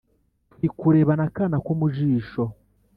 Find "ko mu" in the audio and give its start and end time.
1.65-1.87